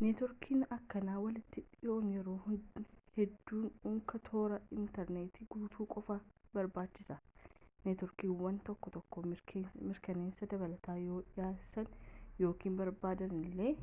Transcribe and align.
neetwoorkii 0.00 0.56
akkanaa 0.74 1.20
walitti 1.26 1.62
hidhuun 1.68 2.10
yeroo 2.16 2.34
hedduu 3.20 3.60
unkaa 3.92 4.20
toora 4.26 4.58
intarneetiirraan 4.80 5.54
guutuu 5.54 5.86
qofa 5.96 6.18
barbaachisa 6.60 7.18
neetwoorkiiwwan 7.86 8.60
tokko 8.68 8.94
tokko 9.00 9.26
mirkaneessa 9.32 10.50
dabalataa 10.54 10.98
yoo 11.08 11.22
dhiyeessan 11.38 11.92
ykn 12.54 12.80
barbaadan 12.84 13.36
illee 13.44 13.74